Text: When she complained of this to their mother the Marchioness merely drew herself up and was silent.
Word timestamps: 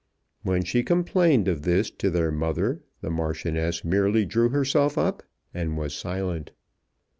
When 0.41 0.63
she 0.63 0.81
complained 0.81 1.47
of 1.47 1.61
this 1.61 1.91
to 1.91 2.09
their 2.09 2.31
mother 2.31 2.81
the 3.01 3.11
Marchioness 3.11 3.85
merely 3.85 4.25
drew 4.25 4.49
herself 4.49 4.97
up 4.97 5.21
and 5.53 5.77
was 5.77 5.93
silent. 5.93 6.49